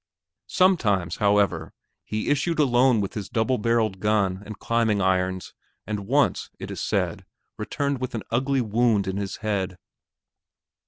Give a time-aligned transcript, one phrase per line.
[0.47, 5.53] Sometimes, however, he issued alone with his double barreled gun and climbing irons,
[5.85, 7.23] and once, it is said,
[7.55, 9.77] returned with an ugly wound in his head.